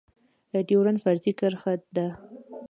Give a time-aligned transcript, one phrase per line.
[0.67, 2.07] ډيورنډ فرضي کرښه ده